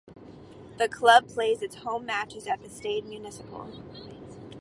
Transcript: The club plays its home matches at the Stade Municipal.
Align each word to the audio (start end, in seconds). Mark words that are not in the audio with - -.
The 0.79 0.89
club 0.89 1.27
plays 1.27 1.61
its 1.61 1.75
home 1.75 2.07
matches 2.07 2.47
at 2.47 2.63
the 2.63 2.69
Stade 2.71 3.05
Municipal. 3.05 3.69